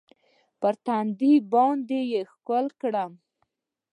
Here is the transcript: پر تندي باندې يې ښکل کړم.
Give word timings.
پر 0.59 0.73
تندي 0.85 1.33
باندې 1.51 1.99
يې 2.11 2.21
ښکل 2.31 2.65
کړم. 2.81 3.11